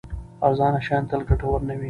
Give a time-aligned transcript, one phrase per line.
[0.45, 1.79] ارزانه شیان تل ګټور نه وي.